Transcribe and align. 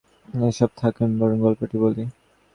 এইসব 0.43 0.69
থাক, 0.77 0.93
আমি 1.03 1.15
বরং 1.21 1.37
গল্পটি 1.39 1.77
বলি। 1.77 2.03